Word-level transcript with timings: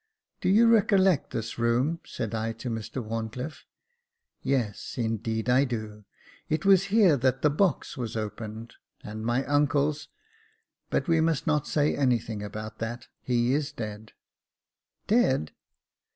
"Do 0.41 0.49
you 0.49 0.67
recollect 0.67 1.29
this 1.29 1.59
room.''" 1.59 1.99
said 2.07 2.33
I 2.33 2.53
to 2.53 2.71
Mr 2.71 3.07
WharncliiFe." 3.07 3.65
Yes, 4.41 4.97
indeed 4.97 5.47
I 5.47 5.63
do; 5.63 6.05
it 6.49 6.65
was 6.65 6.85
here 6.85 7.15
that 7.17 7.43
the 7.43 7.51
box 7.51 7.97
was 7.97 8.17
opened, 8.17 8.73
and 9.03 9.23
my 9.23 9.45
uncle's 9.45 10.07
But 10.89 11.07
we 11.07 11.21
must 11.21 11.45
not 11.45 11.67
say 11.67 11.95
anything 11.95 12.41
about 12.41 12.79
that: 12.79 13.09
he 13.21 13.53
is 13.53 13.71
dead."" 13.71 14.13
Dead 15.05 15.51